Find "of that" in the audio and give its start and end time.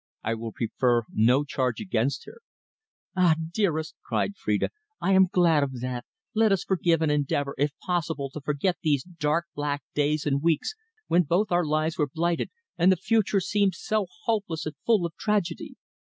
5.61-6.05